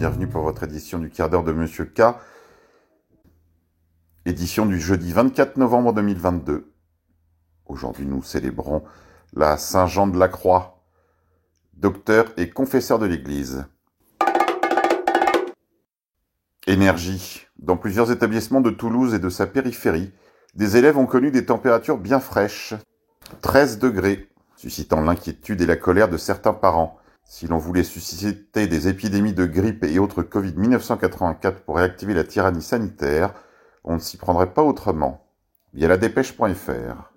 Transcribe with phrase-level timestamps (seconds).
[0.00, 2.14] bienvenue pour votre édition du quart d'heure de Monsieur K.
[4.24, 6.72] Édition du jeudi 24 novembre 2022.
[7.66, 8.82] Aujourd'hui nous célébrons
[9.34, 10.82] la Saint-Jean de la Croix,
[11.74, 13.66] docteur et confesseur de l'Église.
[16.66, 17.42] Énergie.
[17.58, 20.14] Dans plusieurs établissements de Toulouse et de sa périphérie,
[20.54, 22.72] des élèves ont connu des températures bien fraîches,
[23.42, 26.99] 13 degrés, suscitant l'inquiétude et la colère de certains parents.
[27.32, 32.24] Si l'on voulait susciter des épidémies de grippe et autres Covid 1984 pour réactiver la
[32.24, 33.34] tyrannie sanitaire,
[33.84, 35.24] on ne s'y prendrait pas autrement.
[35.72, 37.12] Via la dépêche.fr.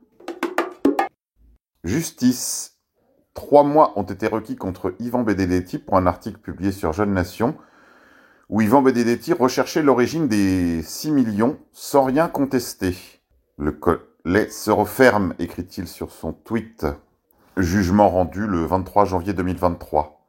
[1.83, 2.77] Justice.
[3.33, 7.57] Trois mois ont été requis contre Yvan Benedetti pour un article publié sur Jeune Nation,
[8.49, 12.95] où Yvan Benedetti recherchait l'origine des 6 millions sans rien contester.
[13.57, 16.85] Le collet se referme, écrit-il sur son tweet.
[17.57, 20.25] Jugement rendu le 23 janvier 2023.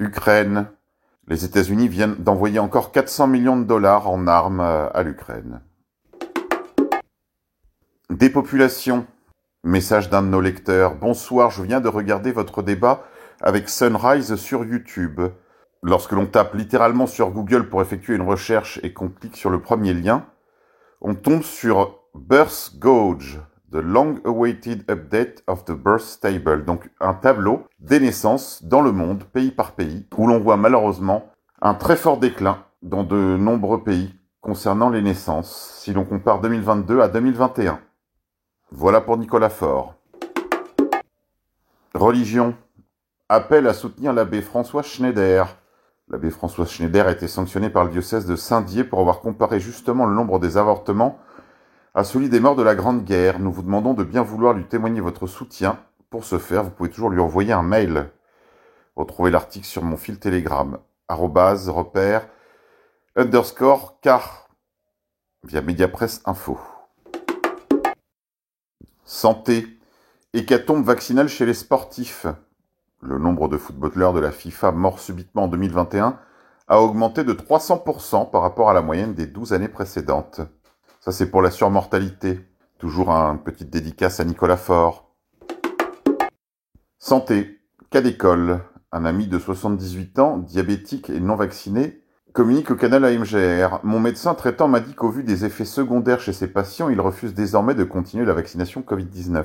[0.00, 0.66] Ukraine.
[1.28, 5.60] Les États-Unis viennent d'envoyer encore 400 millions de dollars en armes à l'Ukraine.
[8.08, 9.06] Dépopulation.
[9.62, 10.94] Message d'un de nos lecteurs.
[10.94, 13.04] Bonsoir, je viens de regarder votre débat
[13.42, 15.20] avec Sunrise sur YouTube.
[15.82, 19.60] Lorsque l'on tape littéralement sur Google pour effectuer une recherche et qu'on clique sur le
[19.60, 20.24] premier lien,
[21.02, 23.40] on tombe sur Birth Gauge,
[23.72, 29.24] The Long-Awaited Update of the Birth Table, donc un tableau des naissances dans le monde,
[29.24, 31.30] pays par pays, où l'on voit malheureusement
[31.62, 37.00] un très fort déclin dans de nombreux pays concernant les naissances, si l'on compare 2022
[37.00, 37.80] à 2021.
[38.72, 39.94] Voilà pour Nicolas Faure.
[41.94, 42.54] Religion.
[43.30, 45.56] Appel à soutenir l'abbé François Schneider.
[46.08, 50.04] L'abbé François Schneider a été sanctionné par le diocèse de Saint-Dié pour avoir comparé justement
[50.04, 51.18] le nombre des avortements
[51.94, 53.38] à celui des morts de la Grande Guerre.
[53.38, 55.78] Nous vous demandons de bien vouloir lui témoigner votre soutien.
[56.08, 58.10] Pour ce faire, vous pouvez toujours lui envoyer un mail.
[58.96, 62.28] Retrouvez l'article sur mon fil Telegram, arrobase, repère,
[63.16, 64.48] underscore, car,
[65.44, 66.58] via Mediapresse Info.
[69.04, 69.66] Santé.
[70.34, 72.26] Hécatombe vaccinale chez les sportifs.
[73.02, 76.18] Le nombre de footballeurs de la FIFA morts subitement en 2021
[76.68, 80.40] a augmenté de 300% par rapport à la moyenne des 12 années précédentes.
[81.04, 82.38] Ça, c'est pour la surmortalité.
[82.78, 85.10] Toujours un petite dédicace à Nicolas Faure.
[87.00, 87.58] Santé.
[87.90, 88.60] Cas d'école.
[88.92, 93.80] Un ami de 78 ans, diabétique et non vacciné, communique au canal AMGR.
[93.82, 97.34] Mon médecin traitant m'a dit qu'au vu des effets secondaires chez ses patients, il refuse
[97.34, 99.44] désormais de continuer la vaccination Covid-19.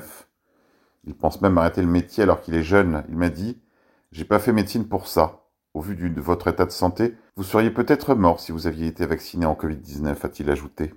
[1.06, 3.02] Il pense même arrêter le métier alors qu'il est jeune.
[3.08, 3.60] Il m'a dit,
[4.12, 5.40] j'ai pas fait médecine pour ça.
[5.74, 9.06] Au vu de votre état de santé, vous seriez peut-être mort si vous aviez été
[9.06, 10.94] vacciné en Covid-19, a-t-il ajouté.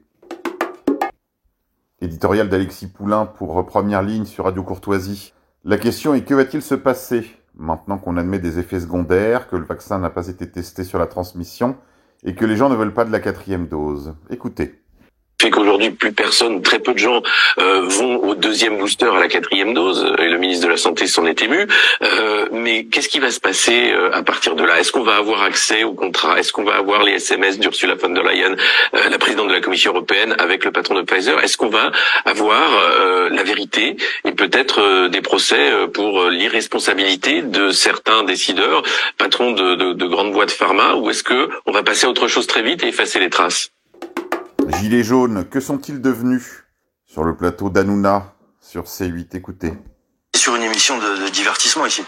[2.03, 5.35] Éditorial d'Alexis Poulain pour Première Ligne sur Radio Courtoisie.
[5.63, 7.27] La question est que va-t-il se passer?
[7.55, 11.05] Maintenant qu'on admet des effets secondaires, que le vaccin n'a pas été testé sur la
[11.05, 11.75] transmission
[12.23, 14.15] et que les gens ne veulent pas de la quatrième dose.
[14.31, 14.80] Écoutez
[15.41, 17.23] fait qu'aujourd'hui plus personne, très peu de gens
[17.57, 21.07] euh, vont au deuxième booster, à la quatrième dose, et le ministre de la Santé
[21.07, 21.67] s'en est ému.
[22.03, 24.79] Euh, mais qu'est-ce qui va se passer euh, à partir de là?
[24.79, 26.39] Est-ce qu'on va avoir accès au contrat?
[26.39, 28.55] Est-ce qu'on va avoir les SMS d'Ursula von der Leyen,
[28.93, 31.43] la présidente de la Commission européenne, avec le patron de Pfizer?
[31.43, 31.91] Est-ce qu'on va
[32.25, 32.69] avoir
[33.29, 38.83] la vérité et peut-être des procès pour l'irresponsabilité de certains décideurs,
[39.17, 42.27] patrons de, de, de grandes boîtes pharma, ou est-ce que on va passer à autre
[42.27, 43.71] chose très vite et effacer les traces?
[44.69, 46.63] Gilets jaunes, que sont-ils devenus
[47.05, 49.73] Sur le plateau d'Anouna, sur C8, écoutez.
[50.35, 52.03] Sur une émission de, divertissement ici.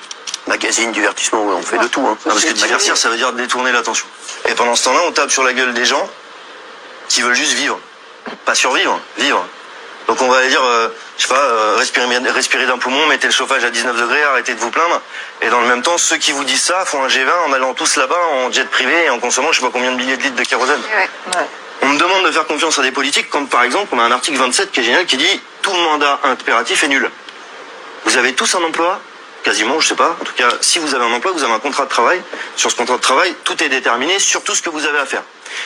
[0.48, 2.02] Magazine, divertissement, on fait de tout.
[2.02, 2.18] Hein.
[2.24, 4.06] parce que divertir, ça veut dire détourner l'attention.
[4.50, 6.10] Et pendant ce temps-là, on tape sur la gueule des gens
[7.08, 7.80] qui veulent juste vivre.
[8.46, 9.46] Pas survivre, vivre.
[10.08, 13.34] Donc on va aller dire, euh, je sais pas, euh, respirer, d'un poumon, mettez le
[13.34, 15.02] chauffage à 19 degrés, arrêtez de vous plaindre.
[15.42, 17.74] Et dans le même temps, ceux qui vous disent ça font un G20 en allant
[17.74, 20.24] tous là-bas en jet privé et en consommant je sais pas combien de milliers de
[20.24, 20.82] litres de kérosène.
[20.82, 21.10] Ouais.
[21.36, 21.73] Me
[22.24, 24.72] demande de faire confiance à des politiques quand par exemple on a un article 27
[24.72, 27.10] qui est génial qui dit tout mandat impératif est nul.
[28.06, 29.00] Vous avez tous un emploi?
[29.44, 30.16] Quasiment, je sais pas.
[30.22, 32.22] En tout cas, si vous avez un emploi, vous avez un contrat de travail.
[32.56, 35.06] Sur ce contrat de travail, tout est déterminé sur tout ce que vous avez à
[35.06, 35.24] faire.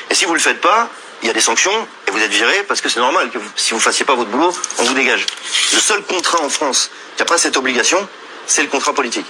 [0.09, 0.89] Et si vous le faites pas,
[1.21, 3.73] il y a des sanctions et vous êtes viré parce que c'est normal que si
[3.73, 5.25] vous fassiez pas votre boulot, on vous dégage.
[5.73, 8.07] Le seul contrat en France qui n'a pas cette obligation,
[8.47, 9.25] c'est le contrat politique.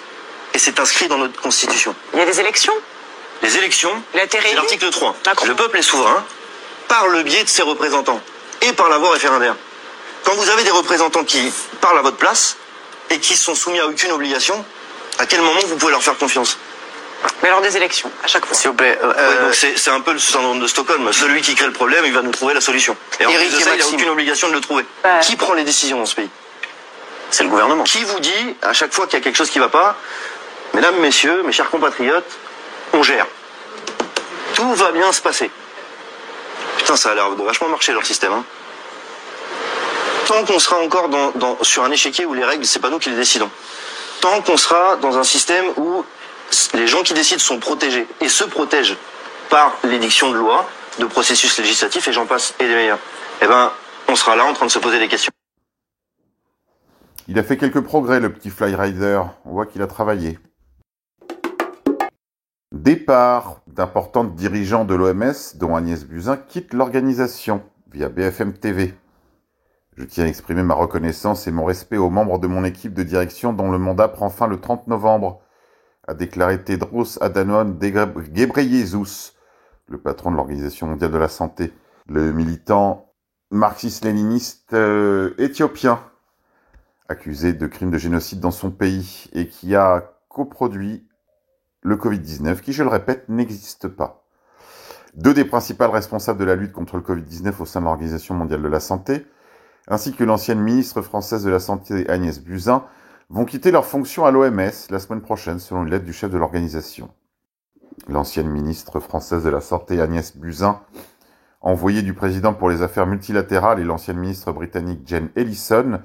[0.53, 1.93] Et c'est inscrit dans notre constitution.
[2.13, 2.73] Il y a des élections?
[3.43, 5.15] Les élections, c'est l'article 3.
[5.45, 6.25] Le peuple est souverain
[6.87, 8.21] par le biais de ses représentants
[8.61, 9.55] et par la voie référendaire.
[10.23, 11.51] Quand vous avez des représentants qui
[11.81, 12.57] parlent à votre place
[13.09, 14.63] et qui sont soumis à aucune obligation,
[15.19, 16.57] à quel moment vous pouvez leur faire confiance?
[17.41, 18.55] Mais lors des élections, à chaque fois.
[18.55, 18.97] S'il vous plaît.
[19.01, 21.11] Euh, c'est un peu le syndrome de Stockholm.
[21.13, 22.95] Celui qui crée le problème, il va nous trouver la solution.
[23.19, 24.85] Et en plus de ça, il n'a aucune obligation de le trouver.
[25.21, 26.29] Qui prend les décisions dans ce pays?
[27.31, 27.83] C'est le gouvernement.
[27.83, 29.95] Qui vous dit, à chaque fois qu'il y a quelque chose qui ne va pas,
[30.73, 32.29] mesdames, messieurs, mes chers compatriotes,
[32.93, 33.25] on gère.
[34.53, 35.49] Tout va bien se passer.
[36.87, 38.31] Putain, ça a l'air de vachement marcher leur système.
[38.31, 38.45] Hein.
[40.25, 41.09] Tant qu'on sera encore
[41.61, 43.49] sur un échiquier où les règles, c'est pas nous qui les décidons.
[44.21, 46.05] Tant qu'on sera dans un système où
[46.75, 48.95] les gens qui décident sont protégés et se protègent
[49.49, 50.65] par l'édiction de lois,
[50.97, 52.99] de processus législatifs et j'en passe et des meilleurs.
[53.41, 53.69] Eh ben,
[54.07, 55.33] on sera là en train de se poser des questions.
[57.27, 59.19] Il a fait quelques progrès, le petit Flyrider.
[59.43, 60.39] On voit qu'il a travaillé.
[62.71, 68.95] Départ d'importants dirigeants de l'OMS, dont Agnès Buzyn, quitte l'organisation via BFM TV.
[69.95, 73.03] Je tiens à exprimer ma reconnaissance et mon respect aux membres de mon équipe de
[73.03, 75.41] direction dont le mandat prend fin le 30 novembre,
[76.07, 79.33] a déclaré Tedros Adhanom Ghebreyesus,
[79.87, 81.71] le patron de l'Organisation mondiale de la santé,
[82.07, 83.13] le militant
[83.51, 85.99] marxiste-léniniste euh, éthiopien
[87.09, 91.07] accusé de crimes de génocide dans son pays et qui a coproduit
[91.87, 94.25] le Covid-19, qui, je le répète, n'existe pas.
[95.15, 98.61] Deux des principales responsables de la lutte contre le Covid-19 au sein de l'Organisation mondiale
[98.61, 99.25] de la santé,
[99.87, 102.83] ainsi que l'ancienne ministre française de la Santé Agnès Buzyn,
[103.29, 106.37] vont quitter leur fonction à l'OMS la semaine prochaine, selon une lettre du chef de
[106.37, 107.09] l'organisation.
[108.09, 110.81] L'ancienne ministre française de la Santé Agnès Buzyn,
[111.61, 116.01] envoyée du président pour les affaires multilatérales, et l'ancienne ministre britannique Jane Ellison,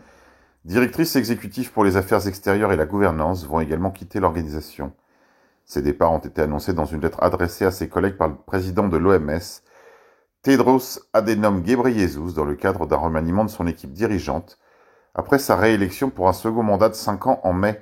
[0.64, 4.92] Directrice exécutive pour les affaires extérieures et la gouvernance vont également quitter l'organisation.
[5.72, 8.88] Ces départs ont été annoncés dans une lettre adressée à ses collègues par le président
[8.88, 9.40] de l'OMS,
[10.42, 14.58] Tedros Adhanom Ghebreyesus, dans le cadre d'un remaniement de son équipe dirigeante,
[15.14, 17.80] après sa réélection pour un second mandat de 5 ans en mai.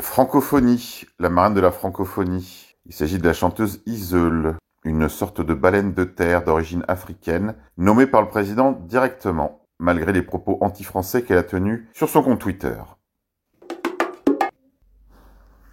[0.00, 2.74] Francophonie, la marraine de la francophonie.
[2.86, 8.06] Il s'agit de la chanteuse Iseul, une sorte de baleine de terre d'origine africaine, nommée
[8.06, 12.76] par le président directement malgré les propos anti-français qu'elle a tenus sur son compte Twitter.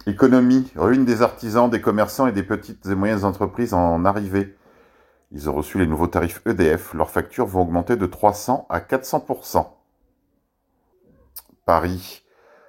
[0.06, 4.56] Économie, ruine des artisans, des commerçants et des petites et moyennes entreprises en arrivée.
[5.32, 9.66] Ils ont reçu les nouveaux tarifs EDF, leurs factures vont augmenter de 300 à 400%.
[11.64, 12.22] Paris.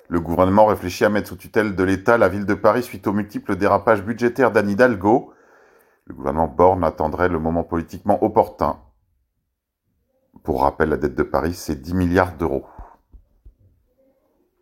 [0.07, 3.13] Le gouvernement réfléchit à mettre sous tutelle de l'État la ville de Paris suite aux
[3.13, 5.33] multiples dérapages budgétaires d'Anne Hidalgo.
[6.05, 8.79] Le gouvernement Borne attendrait le moment politiquement opportun
[10.45, 12.65] pour rappel, la dette de Paris, c'est 10 milliards d'euros.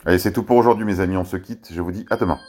[0.06, 1.18] Allez, c'est tout pour aujourd'hui, mes amis.
[1.18, 1.70] On se quitte.
[1.72, 2.40] Je vous dis à demain.